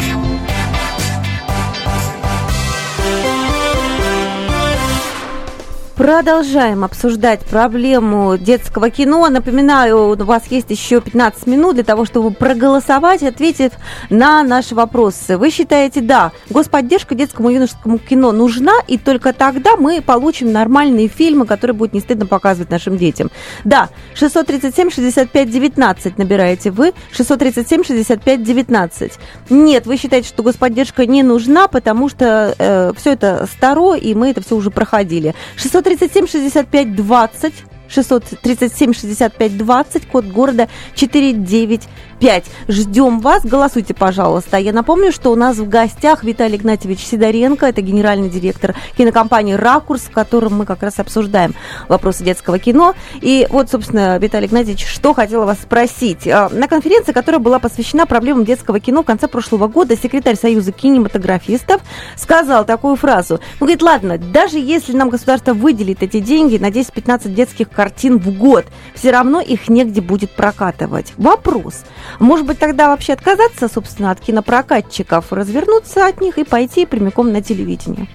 [5.96, 9.28] Продолжаем обсуждать проблему детского кино.
[9.28, 13.70] Напоминаю, у вас есть еще 15 минут для того, чтобы проголосовать и ответить
[14.10, 15.38] на наши вопросы.
[15.38, 21.46] Вы считаете, да, господдержка детскому юношескому кино нужна, и только тогда мы получим нормальные фильмы,
[21.46, 23.30] которые будет не стыдно показывать нашим детям.
[23.62, 29.12] Да, 637-65-19 набираете вы, 637-65-19.
[29.48, 34.40] Нет, вы считаете, что господдержка не нужна, потому что все это старо, и мы это
[34.42, 35.36] все уже проходили.
[35.84, 42.44] 137 65 20 637-65-20, 637-65-20, код города 495.
[42.68, 44.56] Ждем вас, голосуйте, пожалуйста.
[44.56, 50.02] Я напомню, что у нас в гостях Виталий Игнатьевич Сидоренко, это генеральный директор кинокомпании «Ракурс»,
[50.02, 51.54] в котором мы как раз обсуждаем
[51.88, 52.94] вопросы детского кино.
[53.20, 56.26] И вот, собственно, Виталий Игнатьевич, что хотела вас спросить.
[56.26, 60.72] А, На конференции, которая была посвящена проблемам детского кино в конце прошлого года, секретарь Союза
[60.72, 61.82] кинематографистов
[62.16, 63.34] сказал такую фразу.
[63.34, 68.30] Он говорит, ладно, даже если нам государство выделит эти деньги на 10-15 детских картин в
[68.38, 71.12] год, все равно их негде будет прокатывать.
[71.18, 71.84] Вопрос.
[72.18, 77.42] Может быть, тогда вообще отказаться, собственно, от кинопрокатчиков, развернуться от них и пойти прямиком на
[77.42, 78.08] телевидение?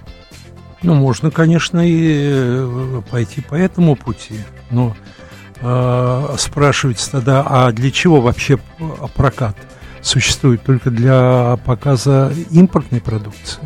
[0.82, 4.40] Ну, можно, конечно, и э, пойти по этому пути,
[4.72, 4.96] но
[5.62, 8.58] э, спрашивается тогда, а для чего вообще
[9.16, 9.56] прокат
[10.02, 10.64] существует?
[10.64, 13.62] Только для показа импортной продукции?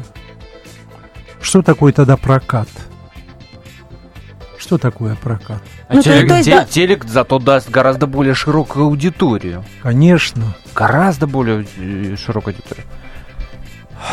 [1.40, 2.68] Что такое тогда прокат?
[4.74, 5.62] Что такое прокат?
[5.88, 6.66] А Ну, то- телек, то есть, те- да.
[6.66, 9.64] телек зато даст гораздо более широкую аудиторию.
[9.84, 10.56] Конечно.
[10.74, 12.86] Гораздо более э, широкую аудиторию.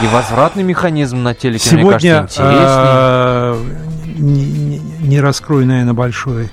[0.03, 2.67] И возвратный механизм на телеке, мне Сегодня кажется, интереснее.
[2.69, 3.67] а,
[4.19, 6.51] не, не- не раскрою, наверное, большой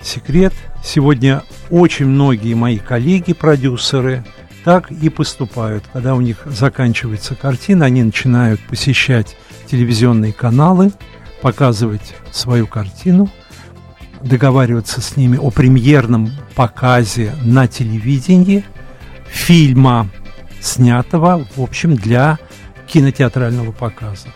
[0.00, 0.54] секрет.
[0.84, 4.24] Сегодня очень многие мои коллеги, продюсеры,
[4.64, 5.82] так и поступают.
[5.92, 10.92] Когда у них заканчивается картина, они начинают посещать телевизионные каналы,
[11.42, 13.28] показывать свою картину,
[14.22, 18.64] договариваться с ними о премьерном показе на телевидении
[19.28, 20.08] фильма,
[20.60, 22.38] снятого, в общем, для
[22.86, 24.28] кинотеатрального показа.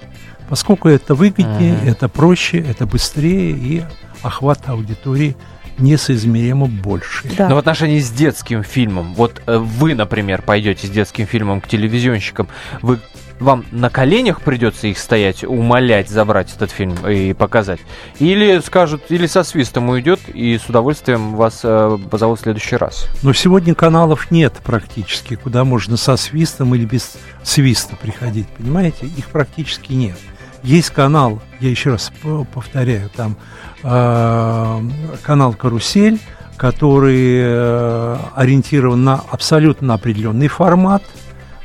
[0.49, 1.89] Поскольку это выгоднее, Мгм.
[1.89, 3.83] это проще, это быстрее и
[4.23, 5.37] охват аудитории
[5.79, 7.27] несоизмеримо больше.
[7.37, 7.49] Да.
[7.49, 11.67] Но в отношении с детским фильмом, вот э, вы, например, пойдете с детским фильмом к
[11.69, 12.47] телевизионщикам,
[12.83, 13.01] вы
[13.43, 17.81] вам на коленях придется их стоять, умолять забрать этот фильм и показать?
[18.19, 23.07] Или скажут, или со свистом уйдет, и с удовольствием вас э, позовут в следующий раз?
[23.23, 29.07] Но сегодня каналов нет практически, куда можно со свистом или без свиста приходить, понимаете?
[29.07, 30.17] Их практически нет.
[30.63, 32.13] Есть канал, я еще раз
[32.55, 33.37] повторяю, там
[33.83, 34.81] э,
[35.23, 36.21] канал «Карусель»,
[36.57, 41.03] который э, ориентирован на абсолютно определенный формат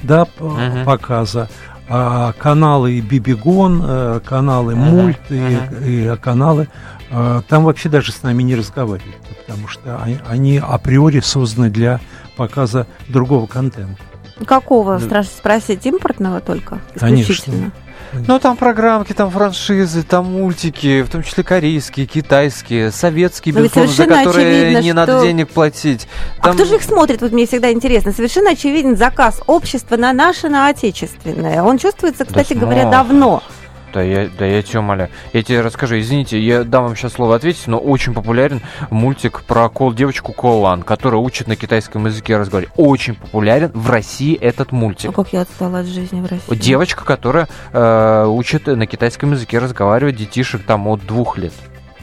[0.01, 0.85] да, Мгм.
[0.85, 1.49] показа.
[1.89, 5.83] А каналы Бибигон, э, каналы Мгм, Мульт и, мгм.
[5.85, 6.67] и каналы,
[7.09, 9.15] э, там вообще даже с нами не разговаривают,
[9.45, 12.01] потому что они, они априори созданы для
[12.35, 14.01] показа другого контента.
[14.45, 15.05] Какого, Да.
[15.05, 16.79] страшно спросить, импортного только?
[16.99, 17.71] Конечно.
[18.13, 23.75] Ну, там программки, там франшизы, там мультики, в том числе корейские, китайские, советские, Но ведь
[23.75, 26.07] безусловно, за которые очевидно, не надо что- денег платить.
[26.39, 27.21] А Там- кто же их смотрит?
[27.21, 28.11] Вот мне всегда интересно.
[28.11, 31.61] Совершенно очевиден заказ общества на наше, на отечественное.
[31.63, 32.91] Он чувствуется, кстати говоря, смог.
[32.91, 33.43] давно.
[33.93, 35.09] Да я, да я тебя умоляю.
[35.33, 39.69] Я тебе расскажу, извините, я дам вам сейчас слово ответить, но очень популярен мультик про
[39.69, 42.73] кол девочку Колан, которая учит на китайском языке разговаривать.
[42.77, 45.07] Очень популярен в России этот мультик.
[45.07, 46.55] Ну, как я отстала от жизни в России.
[46.55, 51.53] Девочка, которая э, учит на китайском языке разговаривать детишек там от двух лет.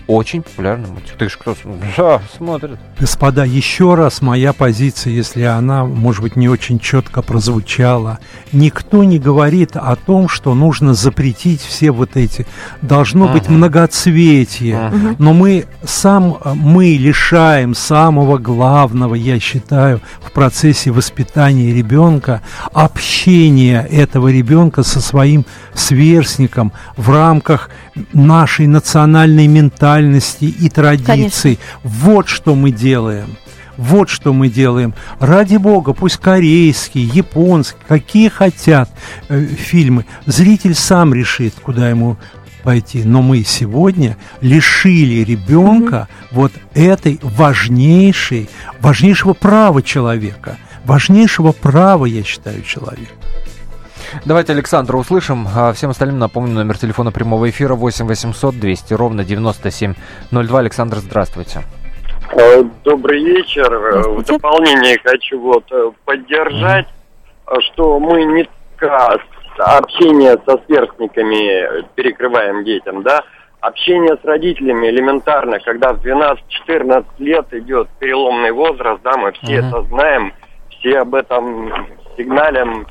[0.07, 1.15] Очень популярный мультик.
[1.19, 1.57] Ты же кто?
[1.97, 2.79] Да, смотрит.
[3.01, 8.19] Господа, еще раз моя позиция, если она, может быть, не очень четко прозвучала.
[8.53, 12.47] Никто не говорит о том, что нужно запретить все вот эти.
[12.83, 13.55] Должно быть Мгм.
[13.57, 14.91] многоцветие.
[14.93, 15.17] Мгм.
[15.19, 22.43] Но мы сам мы лишаем самого главного, я считаю, в процессе воспитания ребенка
[22.73, 27.71] общения этого ребенка со своим сверстником в рамках
[28.13, 31.59] нашей национальной ментальности и традиций.
[31.83, 33.37] Вот что мы делаем.
[33.77, 34.95] Вот что мы делаем.
[35.19, 38.89] Ради бога, пусть корейские, японские, какие хотят
[39.29, 40.07] э, фильмы.
[40.27, 42.17] Зритель сам решит, куда ему
[42.63, 43.03] пойти.
[43.05, 48.49] Но мы сегодня лишили ребенка вот этой важнейшей,
[48.81, 50.57] важнейшего права человека.
[50.85, 53.13] Важнейшего права, я считаю, человека.
[54.25, 55.47] Давайте Александра услышим.
[55.55, 60.59] А всем остальным напомню номер телефона прямого эфира 8 800 200 ровно 9702.
[60.59, 61.61] Александр, здравствуйте.
[62.33, 63.73] Э, Добрый вечер.
[63.73, 66.87] Э, В дополнение хочу вот э, поддержать,
[67.61, 68.49] что мы не
[68.79, 69.19] только
[69.59, 73.21] общение со сверстниками перекрываем детям, да,
[73.61, 79.69] общение с родителями элементарно, когда в 12-14 лет идет переломный возраст, да, мы все Мгм.
[79.69, 80.33] это знаем,
[80.71, 81.73] все об этом
[82.17, 82.87] сигналим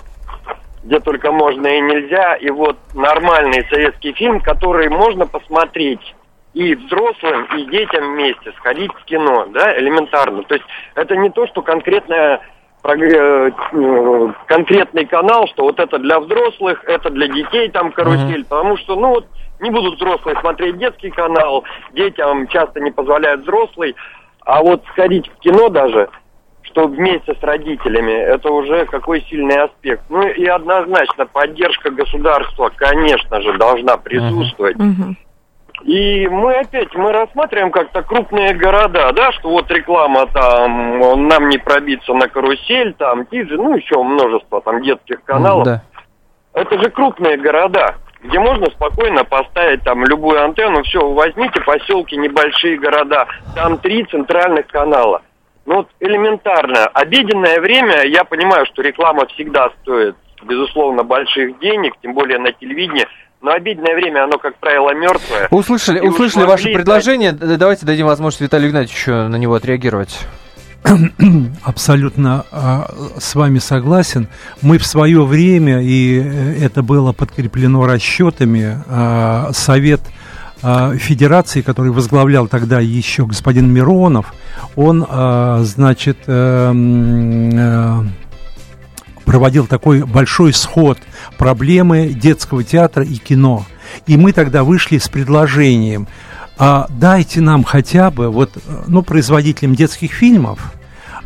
[0.84, 2.36] где только можно и нельзя.
[2.36, 6.16] И вот нормальный советский фильм, который можно посмотреть
[6.54, 10.44] и взрослым, и детям вместе сходить в кино, да, элементарно.
[10.44, 10.66] То есть
[10.96, 12.42] это не то, что конкретная
[12.84, 18.78] прогр- э, конкретный канал, что вот это для взрослых, это для детей там карусель, потому
[18.78, 19.28] что, ну вот,
[19.62, 21.64] не будут взрослые смотреть детский канал,
[21.94, 23.96] детям часто не позволяют взрослый,
[24.42, 26.10] а вот сходить в кино даже,
[26.74, 30.04] что вместе с родителями, это уже какой сильный аспект.
[30.10, 34.76] Ну и однозначно поддержка государства, конечно же, должна присутствовать.
[35.84, 41.58] И мы опять, мы рассматриваем как-то крупные города, да, что вот реклама там, нам не
[41.58, 45.66] пробиться на карусель, там, тиджи, ну еще множество там детских каналов.
[45.66, 45.82] Да.
[46.54, 50.84] Это же крупные города, где можно спокойно поставить там любую антенну.
[50.84, 55.22] Все, возьмите поселки, небольшие города, там три центральных канала.
[55.66, 56.86] Ну вот элементарно.
[56.88, 63.08] Обеденное время, я понимаю, что реклама всегда стоит, безусловно, больших денег, тем более на телевидении.
[63.42, 65.48] Но обеденное время, оно, как правило, мертвое.
[65.52, 67.32] Услышали, И услышали ваше дать- предложение.
[67.34, 70.20] Давайте дадим возможность Виталию Игнатьевичу на него отреагировать.
[71.64, 74.28] Абсолютно а, с вами согласен.
[74.62, 80.02] Мы в свое время, и э, это было подкреплено расчетами, а, Совет
[80.98, 84.34] Федерации, который возглавлял тогда еще господин Миронов,
[84.76, 88.04] он, а, значит, эм, э,
[89.26, 90.98] проводил такой большой сход
[91.38, 93.66] проблемы детского театра и кино.
[94.08, 96.08] И мы тогда вышли с предложением,
[96.58, 100.74] а, дайте нам хотя бы, вот, э, ну, производителям детских фильмов,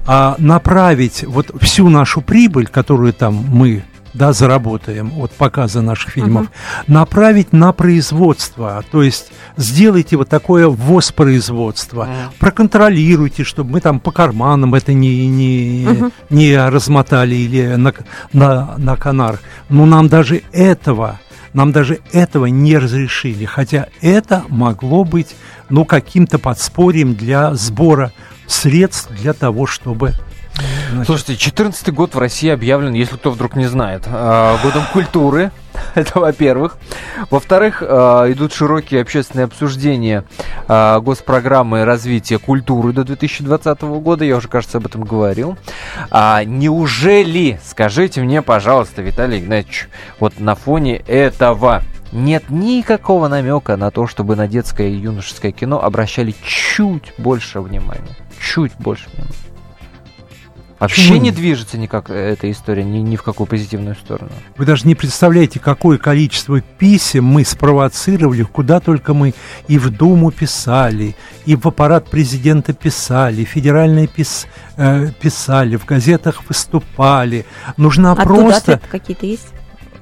[0.05, 3.83] а, направить вот всю нашу прибыль, которую там мы
[4.17, 6.47] да, заработаем от показа наших фильмов,
[6.87, 8.83] направить на производство.
[8.91, 12.09] То есть сделайте вот такое воспроизводство,
[12.39, 17.93] проконтролируйте, чтобы мы там по карманам это не, не, не размотали или на,
[18.33, 19.39] на, на канар.
[19.69, 21.19] Но нам даже этого
[21.53, 25.35] нам даже этого не разрешили, хотя это могло быть,
[25.69, 28.11] ну, каким-то подспорьем для сбора
[28.45, 30.13] средств для того, чтобы...
[30.91, 35.51] значит, Слушайте, 14 год в России объявлен, если кто вдруг не знает, э, годом культуры.
[35.95, 36.77] Это во-первых.
[37.29, 37.85] Во-вторых, э,
[38.31, 40.23] идут широкие общественные обсуждения
[40.67, 44.25] э, госпрограммы развития культуры до 2020 года.
[44.25, 45.57] Я уже, кажется, об этом говорил.
[46.11, 53.91] А неужели, скажите мне, пожалуйста, Виталий Игнатьевич, вот на фоне этого нет никакого намека на
[53.91, 58.15] то, чтобы на детское и юношеское кино обращали чуть больше внимания?
[58.39, 59.46] Чуть больше внимания.
[60.79, 64.29] Вообще Почему не движется никак эта история, ни, ни в какую позитивную сторону.
[64.57, 69.33] Вы даже не представляете, какое количество писем мы спровоцировали, куда только мы
[69.67, 71.15] и в Думу писали,
[71.45, 77.45] и в аппарат президента писали, федеральные пис, э, писали, в газетах выступали.
[77.77, 78.73] Нужна Оттуда просто...
[78.73, 79.47] ответы какие-то есть?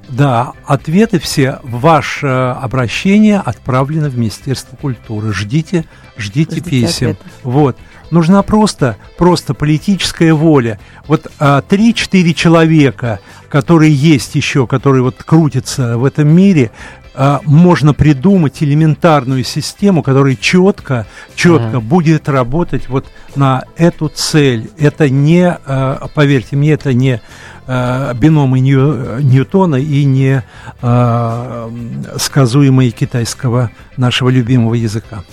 [0.10, 5.34] Да, ответы все, ваше обращение отправлено в Министерство культуры.
[5.34, 5.86] Ждите,
[6.18, 7.10] ждите, Ждите писем.
[7.12, 7.26] ответа.
[7.44, 7.78] Вот.
[8.12, 10.80] Нужна просто, просто политическая воля.
[11.08, 16.72] Вот а, три-четыре человека, которые есть еще, которые вот крутятся в этом мире,
[17.18, 21.80] а, можно придумать элементарную систему, которая четко, четко Ага.
[21.80, 24.70] будет работать вот на эту цель.
[24.78, 27.22] Это не, а, поверьте мне, это не
[27.68, 30.44] а, биномы Нью- Ньютона и не
[30.82, 31.72] а,
[32.18, 35.24] сказуемые китайского нашего любимого языка.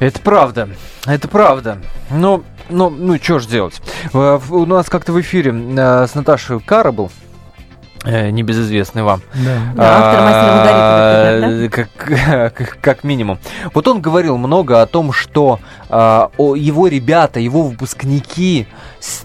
[0.00, 0.68] Это правда,
[1.06, 1.78] это правда.
[2.10, 3.80] Ну, ну, ну, что ж делать?
[4.12, 7.33] Э, У нас как-то в эфире э, с Наташей Кара был, э,
[8.04, 9.22] небезызвестный вам.
[9.34, 9.58] Да.
[9.74, 13.38] Да, автор «Мастера А, Маргариты», как, как, как минимум.
[13.72, 18.66] Вот он говорил много о том, что а, о, его ребята, его выпускники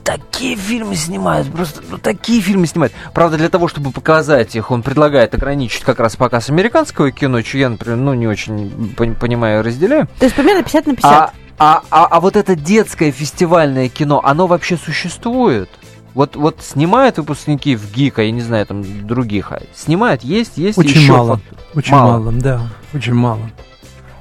[0.04, 2.94] такие фильмы снимают, просто ну, такие фильмы снимают.
[3.14, 7.58] Правда, для того, чтобы показать их, он предлагает ограничить как раз показ американского кино, что
[7.58, 10.08] я, например, ну, не очень пон- понимаю и разделяю.
[10.20, 11.12] То есть примерно 50 на 50.
[11.12, 15.70] А, а, а, а вот это детское фестивальное кино, оно вообще существует?
[16.16, 20.78] Вот, вот снимают выпускники в ГИКа, я не знаю, там других, а снимают, есть, есть
[20.78, 21.40] Очень еще мало.
[21.76, 22.12] Очень Мало.
[22.20, 22.32] мало.
[22.34, 22.62] да,
[22.94, 23.50] очень мало.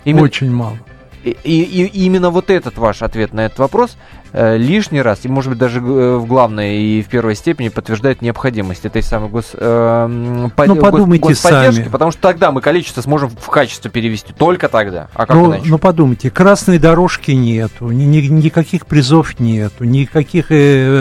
[0.04, 0.78] Именно, Очень мало.
[1.24, 3.96] и, и- и именно вот этот ваш ответ на этот вопрос
[4.32, 8.84] лишний раз, и может быть даже э, в главной и в первой степени подтверждает необходимость
[8.84, 11.88] этой самой гос, э, под- Ну, гос- подумайте господдержки, сами.
[11.88, 15.08] потому что тогда мы количество сможем в качество перевести, только тогда.
[15.14, 15.64] А как Ну, иначе?
[15.66, 20.54] ну подумайте, красной дорожки нету, ни- ни- никаких призов нету, никаких э,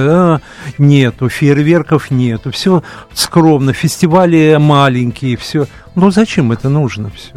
[0.10, 0.40] а,
[0.78, 2.82] нету, фейерверков нету, все
[3.14, 5.68] скромно, фестивали маленькие, все.
[5.96, 7.32] Ну зачем это нужно все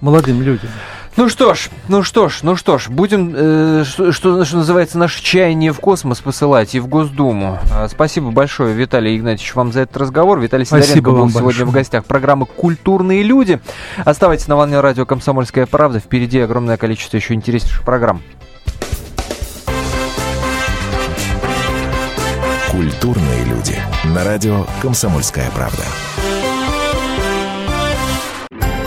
[0.00, 0.68] молодым людям?
[1.14, 4.96] Ну что ж, ну что ж, ну что ж, будем, э, что, что, что называется,
[4.96, 7.58] наше чаяние в космос посылать и в Госдуму.
[7.70, 10.40] А, спасибо большое, Виталий Игнатьевич, вам за этот разговор.
[10.40, 11.66] Виталий Спасибо Сидоренко был сегодня большое.
[11.66, 13.60] в гостях программы «Культурные люди».
[14.06, 16.00] Оставайтесь на волне радио «Комсомольская правда».
[16.00, 18.22] Впереди огромное количество еще интереснейших программ.
[22.70, 23.76] Культурные люди.
[24.04, 25.82] На радио «Комсомольская правда».